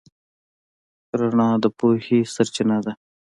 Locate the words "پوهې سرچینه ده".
1.77-2.93